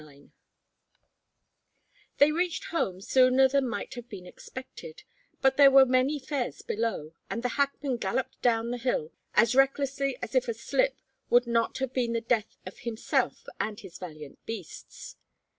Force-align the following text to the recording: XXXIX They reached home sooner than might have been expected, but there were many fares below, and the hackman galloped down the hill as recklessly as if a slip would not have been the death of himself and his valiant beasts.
XXXIX 0.01 0.29
They 2.17 2.31
reached 2.31 2.63
home 2.71 3.01
sooner 3.01 3.47
than 3.47 3.69
might 3.69 3.93
have 3.93 4.09
been 4.09 4.25
expected, 4.25 5.03
but 5.41 5.57
there 5.57 5.69
were 5.69 5.85
many 5.85 6.17
fares 6.17 6.63
below, 6.63 7.13
and 7.29 7.43
the 7.43 7.49
hackman 7.49 7.97
galloped 7.97 8.41
down 8.41 8.71
the 8.71 8.79
hill 8.79 9.11
as 9.35 9.53
recklessly 9.53 10.17
as 10.19 10.33
if 10.33 10.47
a 10.47 10.55
slip 10.55 10.95
would 11.29 11.45
not 11.45 11.77
have 11.77 11.93
been 11.93 12.13
the 12.13 12.19
death 12.21 12.57
of 12.65 12.79
himself 12.79 13.45
and 13.59 13.81
his 13.81 13.99
valiant 13.99 14.43
beasts. 14.47 15.17